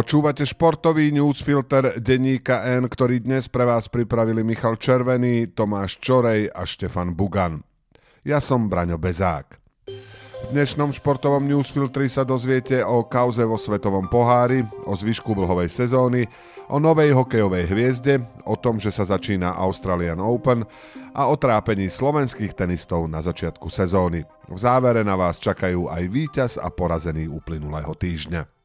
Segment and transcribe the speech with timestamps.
[0.00, 6.64] Počúvate športový newsfilter denníka N, ktorý dnes pre vás pripravili Michal Červený, Tomáš Čorej a
[6.64, 7.60] Štefan Bugan.
[8.24, 9.60] Ja som Braňo Bezák.
[10.40, 16.24] V dnešnom športovom newsfiltri sa dozviete o kauze vo Svetovom pohári, o zvyšku vlhovej sezóny,
[16.72, 20.64] o novej hokejovej hviezde, o tom, že sa začína Australian Open
[21.12, 24.24] a o trápení slovenských tenistov na začiatku sezóny.
[24.48, 28.59] V závere na vás čakajú aj víťaz a porazený uplynulého týždňa.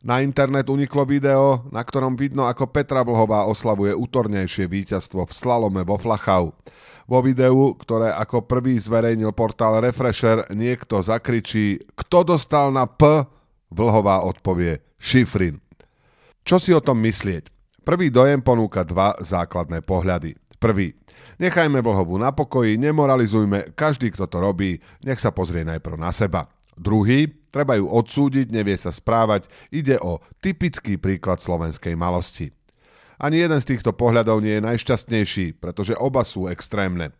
[0.00, 5.84] Na internet uniklo video, na ktorom vidno, ako Petra Vlhová oslavuje útornejšie víťazstvo v slalome
[5.84, 6.56] vo Flachau.
[7.04, 13.28] Vo videu, ktoré ako prvý zverejnil portál Refresher, niekto zakričí Kto dostal na P?
[13.68, 15.60] Vlhová odpovie Šifrin.
[16.48, 17.52] Čo si o tom myslieť?
[17.84, 20.32] Prvý dojem ponúka dva základné pohľady.
[20.56, 20.96] Prvý.
[21.36, 26.48] Nechajme Vlhovú na pokoji, nemoralizujme, každý, kto to robí, nech sa pozrie najprv na seba.
[26.80, 32.48] Druhý, treba ju odsúdiť, nevie sa správať, ide o typický príklad slovenskej malosti.
[33.20, 37.12] Ani jeden z týchto pohľadov nie je najšťastnejší, pretože oba sú extrémne.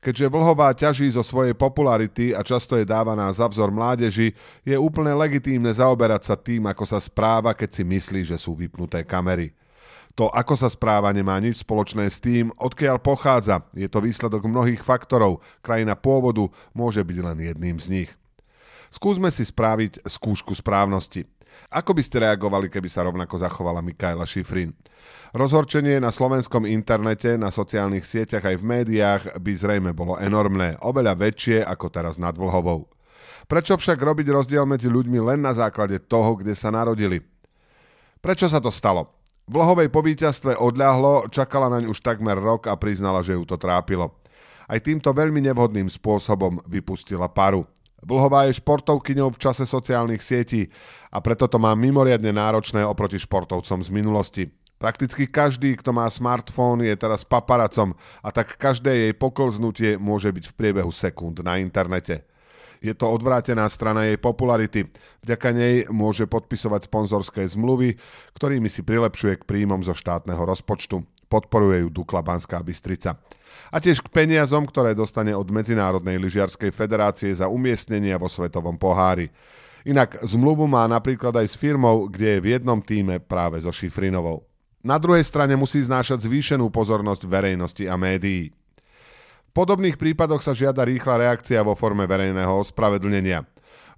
[0.00, 5.12] Keďže Vlhová ťaží zo svojej popularity a často je dávaná za vzor mládeži, je úplne
[5.12, 9.52] legitímne zaoberať sa tým, ako sa správa, keď si myslí, že sú vypnuté kamery.
[10.14, 13.66] To, ako sa správa, nemá nič spoločné s tým, odkiaľ pochádza.
[13.74, 15.42] Je to výsledok mnohých faktorov.
[15.60, 18.10] Krajina pôvodu môže byť len jedným z nich.
[18.90, 21.22] Skúsme si spraviť skúšku správnosti.
[21.70, 24.74] Ako by ste reagovali, keby sa rovnako zachovala Mikaela Šifrin?
[25.30, 31.14] Rozhorčenie na slovenskom internete, na sociálnych sieťach aj v médiách by zrejme bolo enormné, oveľa
[31.14, 32.90] väčšie ako teraz nad Vlhovou.
[33.46, 37.22] Prečo však robiť rozdiel medzi ľuďmi len na základe toho, kde sa narodili?
[38.18, 39.14] Prečo sa to stalo?
[39.50, 44.18] Vlhovej po víťazstve odľahlo, čakala naň už takmer rok a priznala, že ju to trápilo.
[44.70, 47.66] Aj týmto veľmi nevhodným spôsobom vypustila paru.
[48.00, 50.72] Vlhová je športovkyňou v čase sociálnych sietí
[51.12, 54.44] a preto to má mimoriadne náročné oproti športovcom z minulosti.
[54.80, 57.92] Prakticky každý, kto má smartfón, je teraz paparacom
[58.24, 62.24] a tak každé jej pokolznutie môže byť v priebehu sekúnd na internete.
[62.80, 64.88] Je to odvrátená strana jej popularity.
[65.20, 68.00] Vďaka nej môže podpisovať sponzorské zmluvy,
[68.32, 71.04] ktorými si prilepšuje k príjmom zo štátneho rozpočtu.
[71.28, 73.20] Podporuje ju Dukla Banská Bystrica
[73.70, 79.30] a tiež k peniazom, ktoré dostane od Medzinárodnej lyžiarskej federácie za umiestnenia vo Svetovom pohári.
[79.86, 84.44] Inak zmluvu má napríklad aj s firmou, kde je v jednom týme práve so Šifrinovou.
[84.80, 88.52] Na druhej strane musí znášať zvýšenú pozornosť verejnosti a médií.
[89.48, 93.44] V podobných prípadoch sa žiada rýchla reakcia vo forme verejného ospravedlnenia.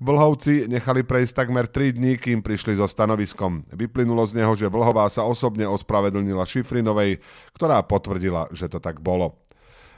[0.03, 3.63] Vlhovci nechali prejsť takmer 3 dní, kým prišli so stanoviskom.
[3.71, 7.23] Vyplynulo z neho, že Vlhová sa osobne ospravedlnila Šifrinovej,
[7.55, 9.39] ktorá potvrdila, že to tak bolo.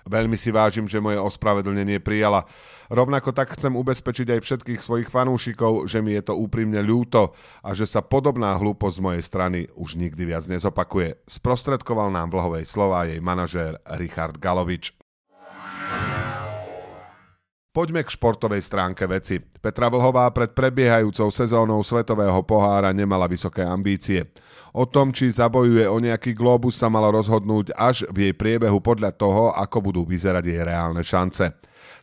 [0.05, 2.45] Veľmi si vážim, že moje ospravedlnenie prijala.
[2.93, 7.33] Rovnako tak chcem ubezpečiť aj všetkých svojich fanúšikov, že mi je to úprimne ľúto
[7.65, 11.25] a že sa podobná hlúposť z mojej strany už nikdy viac nezopakuje.
[11.25, 15.04] Sprostredkoval nám vlhovej slova jej manažér Richard Galovič.
[17.75, 19.43] Poďme k športovej stránke veci.
[19.43, 24.31] Petra Vlhová pred prebiehajúcou sezónou Svetového pohára nemala vysoké ambície.
[24.71, 29.11] O tom, či zabojuje o nejaký globus sa malo rozhodnúť až v jej priebehu podľa
[29.19, 31.51] toho, ako budú vyzerať jej reálne šance.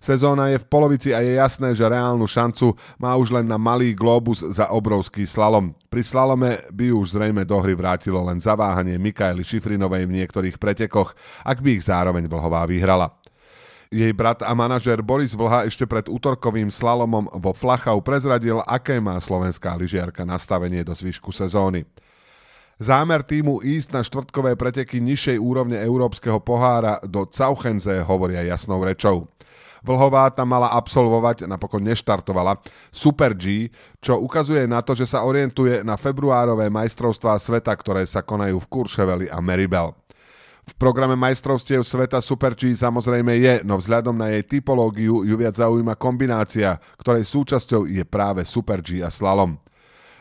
[0.03, 3.95] Sezóna je v polovici a je jasné, že reálnu šancu má už len na malý
[3.95, 5.71] globus za obrovský slalom.
[5.87, 11.15] Pri slalome by už zrejme do hry vrátilo len zaváhanie Mikaely Šifrinovej v niektorých pretekoch,
[11.47, 13.20] ak by ich zároveň Vlhová vyhrala.
[13.91, 19.19] Jej brat a manažer Boris Vlha ešte pred útorkovým slalomom vo Flachau prezradil, aké má
[19.19, 21.84] slovenská lyžiarka nastavenie do zvyšku sezóny.
[22.79, 29.28] Zámer týmu ísť na štvrtkové preteky nižšej úrovne európskeho pohára do Cauchenze hovoria jasnou rečou.
[29.84, 32.63] Vlhová tam mala absolvovať, napokon neštartovala,
[32.96, 33.68] Super G,
[34.00, 38.69] čo ukazuje na to, že sa orientuje na februárové majstrovstvá sveta, ktoré sa konajú v
[38.72, 39.91] Kurševeli a Meribel.
[40.61, 45.58] V programe majstrovstiev sveta Super G samozrejme je, no vzhľadom na jej typológiu ju viac
[45.58, 49.58] zaujíma kombinácia, ktorej súčasťou je práve Super G a slalom.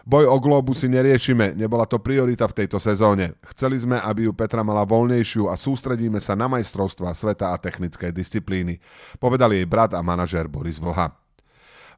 [0.01, 3.37] Boj o globu si neriešime, nebola to priorita v tejto sezóne.
[3.53, 8.09] Chceli sme, aby ju Petra mala voľnejšiu a sústredíme sa na majstrovstva sveta a technické
[8.09, 8.81] disciplíny,
[9.21, 11.13] povedal jej brat a manažér Boris Vlha.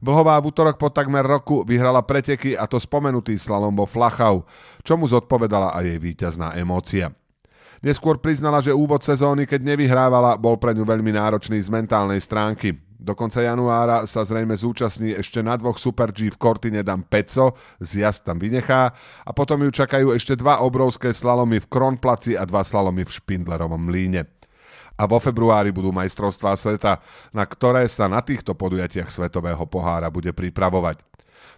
[0.03, 4.43] Vlhová v útorok po takmer roku vyhrala preteky a to spomenutý slalom vo Flachau,
[4.83, 7.15] čomu zodpovedala aj jej víťazná emócia.
[7.83, 12.79] Neskôr priznala, že úvod sezóny, keď nevyhrávala, bol pre ňu veľmi náročný z mentálnej stránky.
[12.95, 17.59] Do konca januára sa zrejme zúčastní ešte na dvoch Super G v Cortine dam Peco,
[17.83, 18.95] z jazd tam vynechá
[19.27, 23.91] a potom ju čakajú ešte dva obrovské slalomy v Kronplaci a dva slalomy v Špindlerovom
[23.91, 24.31] mlíne.
[24.95, 27.03] A vo februári budú majstrovstvá sveta,
[27.35, 31.03] na ktoré sa na týchto podujatiach Svetového pohára bude pripravovať.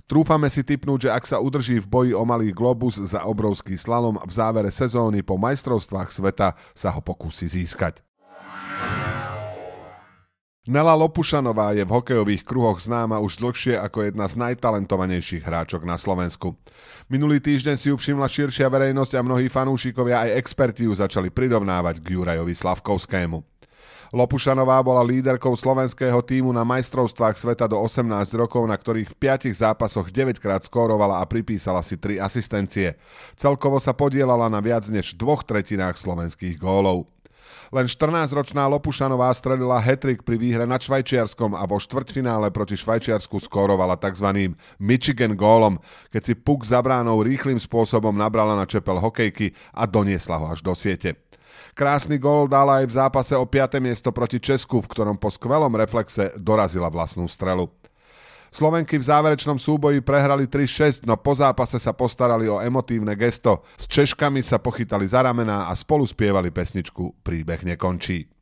[0.05, 4.21] Trúfame si typnúť, že ak sa udrží v boji o malý globus za obrovský slalom
[4.21, 8.05] v závere sezóny po majstrovstvách sveta, sa ho pokúsi získať.
[10.65, 15.93] Nela Lopušanová je v hokejových kruhoch známa už dlhšie ako jedna z najtalentovanejších hráčok na
[15.93, 16.57] Slovensku.
[17.05, 22.01] Minulý týždeň si ju všimla širšia verejnosť a mnohí fanúšikovia aj experti ju začali prirovnávať
[22.01, 23.54] k Jurajovi Slavkovskému.
[24.13, 28.05] Lopušanová bola líderkou slovenského týmu na majstrovstvách sveta do 18
[28.37, 32.99] rokov, na ktorých v 5 zápasoch 9 krát skórovala a pripísala si 3 asistencie.
[33.39, 37.09] Celkovo sa podielala na viac než dvoch tretinách slovenských gólov.
[37.73, 43.97] Len 14-ročná Lopušanová strelila hetrik pri výhre nad Švajčiarskom a vo štvrťfinále proti Švajčiarsku skórovala
[43.97, 44.53] tzv.
[44.77, 45.81] Michigan gólom,
[46.13, 50.61] keď si puk za bránou rýchlým spôsobom nabrala na čepel hokejky a doniesla ho až
[50.61, 51.24] do siete.
[51.75, 53.79] Krásny gól dala aj v zápase o 5.
[53.83, 57.67] miesto proti Česku, v ktorom po skvelom reflexe dorazila vlastnú strelu.
[58.55, 63.67] Slovenky v záverečnom súboji prehrali 3-6, no po zápase sa postarali o emotívne gesto.
[63.75, 68.34] S Češkami sa pochytali za ramená a spolu spievali pesničku Príbeh nekončí.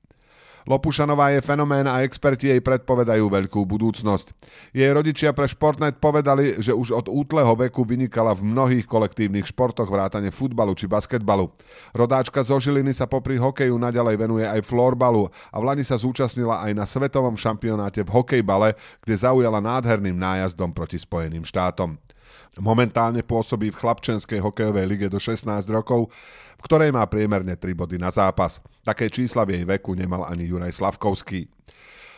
[0.64, 4.32] Lopušanová je fenomén a experti jej predpovedajú veľkú budúcnosť.
[4.72, 9.92] Jej rodičia pre Športnet povedali, že už od útleho veku vynikala v mnohých kolektívnych športoch
[9.92, 11.52] vrátane futbalu či basketbalu.
[11.92, 16.64] Rodáčka zo Žiliny sa popri hokeju naďalej venuje aj florbalu a v Lani sa zúčastnila
[16.64, 22.00] aj na svetovom šampionáte v hokejbale, kde zaujala nádherným nájazdom proti Spojeným štátom.
[22.62, 26.14] Momentálne pôsobí v chlapčenskej hokejovej lige do 16 rokov,
[26.58, 28.62] v ktorej má priemerne 3 body na zápas.
[28.86, 31.50] Také čísla v jej veku nemal ani Juraj Slavkovský.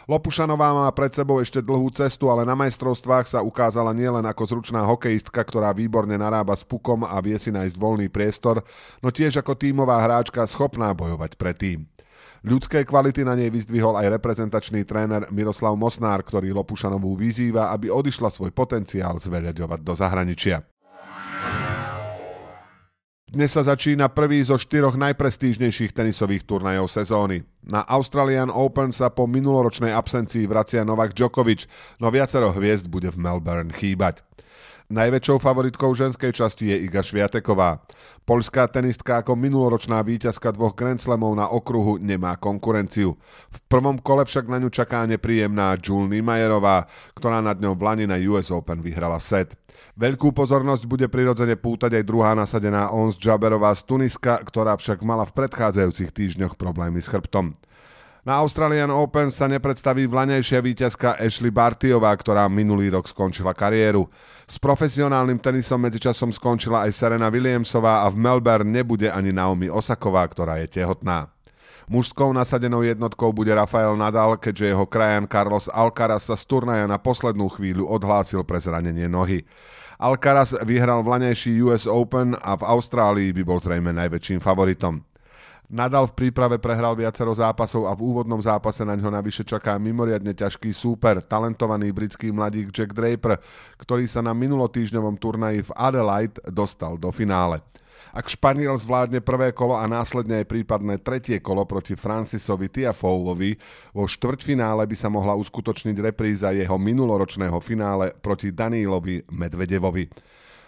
[0.06, 4.86] Lopušanová má pred sebou ešte dlhú cestu, ale na majstrovstvách sa ukázala nielen ako zručná
[4.86, 8.62] hokejistka, ktorá výborne narába s pukom a vie si nájsť voľný priestor,
[9.02, 11.90] no tiež ako tímová hráčka schopná bojovať pre tým.
[12.45, 18.30] Ľudské kvality na nej vyzdvihol aj reprezentačný tréner Miroslav Mosnár, ktorý Lopušanovú vyzýva, aby odišla
[18.30, 20.62] svoj potenciál zveľaďovať do zahraničia.
[23.25, 27.42] Dnes sa začína prvý zo štyroch najprestížnejších tenisových turnajov sezóny.
[27.65, 31.65] Na Australian Open sa po minuloročnej absencii vracia Novak Djokovic,
[31.97, 34.21] no viacero hviezd bude v Melbourne chýbať.
[34.85, 37.81] Najväčšou favoritkou ženskej časti je Iga Šviateková.
[38.21, 43.17] Poľská tenistka ako minuloročná víťazka dvoch Grand Slamov na okruhu nemá konkurenciu.
[43.50, 46.85] V prvom kole však na ňu čaká nepríjemná Jule Niemeyerová,
[47.17, 49.57] ktorá nad ňou v Lani na US Open vyhrala set.
[49.97, 55.25] Veľkú pozornosť bude prirodzene pútať aj druhá nasadená Ons Jaberová z Tuniska, ktorá však mala
[55.25, 57.55] v predchádzajúcich týždňoch problémy s chrbtom.
[58.25, 64.10] Na Australian Open sa nepredstaví vlanejšia víťazka Ashley Bartiová, ktorá minulý rok skončila kariéru.
[64.50, 70.25] S profesionálnym tenisom medzičasom skončila aj Serena Williamsová a v Melbourne nebude ani Naomi Osaková,
[70.25, 71.30] ktorá je tehotná.
[71.86, 76.98] Mužskou nasadenou jednotkou bude Rafael Nadal, keďže jeho krajan Carlos Alcaraz sa z turnaja na
[76.98, 79.45] poslednú chvíľu odhlásil pre zranenie nohy.
[80.01, 85.06] Alcaraz vyhral vlanejší US Open a v Austrálii by bol zrejme najväčším favoritom.
[85.65, 90.29] Nadal v príprave prehral viacero zápasov a v úvodnom zápase na ňo navyše čaká mimoriadne
[90.38, 93.41] ťažký súper, talentovaný britský mladík Jack Draper,
[93.81, 97.65] ktorý sa na minulotýždňovom turnaji v Adelaide dostal do finále.
[98.15, 103.59] Ak Španiel zvládne prvé kolo a následne aj prípadné tretie kolo proti Francisovi Tiafoulovi,
[103.91, 110.07] vo štvrťfinále by sa mohla uskutočniť repríza jeho minuloročného finále proti Danílovi Medvedevovi.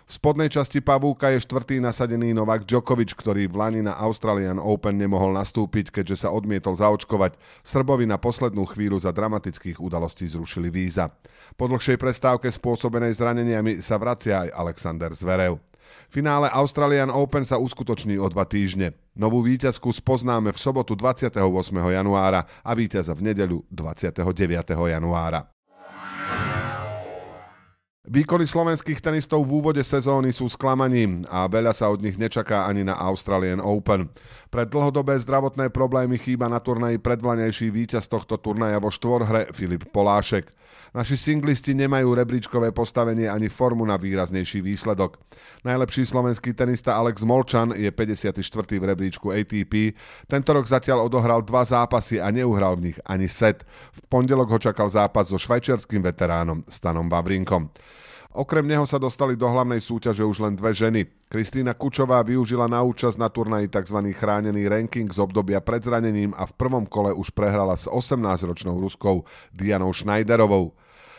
[0.08, 4.96] V spodnej časti pavúka je štvrtý nasadený Novak Djokovic, ktorý v Lani na Australian Open
[4.96, 7.36] nemohol nastúpiť, keďže sa odmietol zaočkovať.
[7.60, 11.12] Srbovi na poslednú chvíľu za dramatických udalostí zrušili víza.
[11.60, 15.60] Po dlhšej prestávke spôsobenej zraneniami sa vracia aj Alexander Zverev.
[16.08, 18.96] Finále Australian Open sa uskutoční o dva týždne.
[19.12, 21.36] Novú víťazku spoznáme v sobotu 28.
[21.76, 24.24] januára a víťaza v nedeľu 29.
[24.72, 25.52] januára.
[28.08, 32.88] Výkony slovenských tenistov v úvode sezóny sú sklamaním a veľa sa od nich nečaká ani
[32.88, 34.08] na Australian Open.
[34.48, 40.48] Pre dlhodobé zdravotné problémy chýba na turnaji predvlanejší víťaz tohto turnaja vo štvorhre Filip Polášek.
[40.96, 45.20] Naši singlisti nemajú rebríčkové postavenie ani formu na výraznejší výsledok.
[45.68, 48.42] Najlepší slovenský tenista Alex Molčan je 54.
[48.80, 49.94] v rebríčku ATP.
[50.26, 53.68] Tento rok zatiaľ odohral dva zápasy a neuhral v nich ani set.
[53.94, 57.70] V pondelok ho čakal zápas so švajčiarským veteránom Stanom Vavrinkom.
[58.36, 61.08] Okrem neho sa dostali do hlavnej súťaže už len dve ženy.
[61.32, 64.00] Kristýna Kučová využila na účasť na turnaji tzv.
[64.12, 69.24] chránený ranking z obdobia pred zranením a v prvom kole už prehrala s 18-ročnou Ruskou
[69.56, 70.76] Dianou Schneiderovou.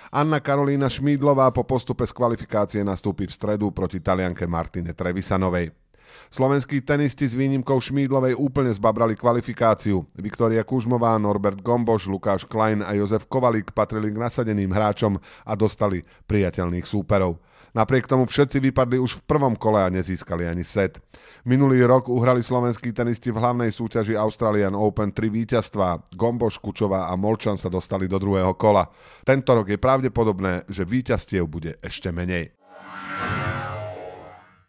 [0.08, 5.87] Anna Karolína Šmídlová po postupe z kvalifikácie nastúpi v stredu proti talianke Martine Trevisanovej.
[6.28, 10.04] Slovenskí tenisti s výnimkou Šmídlovej úplne zbabrali kvalifikáciu.
[10.18, 16.04] Viktória Kužmová, Norbert Gomboš, Lukáš Klein a Jozef Kovalík patrili k nasadeným hráčom a dostali
[16.28, 17.40] priateľných súperov.
[17.76, 20.98] Napriek tomu všetci vypadli už v prvom kole a nezískali ani set.
[21.44, 26.16] Minulý rok uhrali slovenskí tenisti v hlavnej súťaži Australian Open tri víťazstvá.
[26.16, 28.88] Gomboš, Kučová a Molčan sa dostali do druhého kola.
[29.22, 32.57] Tento rok je pravdepodobné, že víťazstiev bude ešte menej.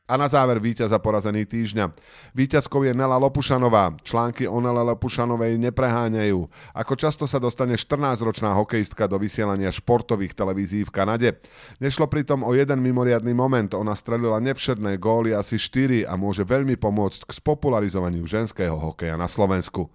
[0.09, 1.93] A na záver víťaza porazený týždňa.
[2.33, 3.93] Výťazkou je Nela Lopušanová.
[4.01, 6.49] Články o Nele Lopušanovej nepreháňajú.
[6.73, 11.29] Ako často sa dostane 14-ročná hokejistka do vysielania športových televízií v Kanade.
[11.77, 13.69] Nešlo pritom o jeden mimoriadný moment.
[13.77, 19.29] Ona strelila nevšedné góly asi 4 a môže veľmi pomôcť k spopularizovaniu ženského hokeja na
[19.29, 19.93] Slovensku.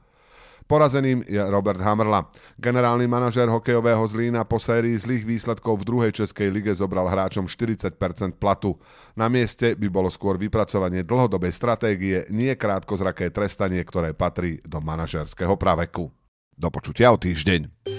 [0.64, 2.24] Porazeným je Robert Hamrla.
[2.56, 7.94] Generálny manažér hokejového Zlína po sérii zlých výsledkov v druhej Českej lige zobral hráčom 40%
[8.40, 8.80] platu.
[9.12, 15.52] Na mieste by bolo skôr vypracovanie dlhodobej stratégie, nie krátkozraké trestanie, ktoré patrí do manažerského
[15.60, 16.08] praveku.
[16.56, 17.93] Do počutia o týždeň.